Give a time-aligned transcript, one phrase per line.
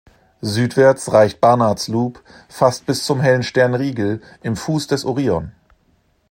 [0.41, 5.51] Südwärts reicht Barnard’s Loop fast bis zum hellen Stern Rigel im Fuß des Orion.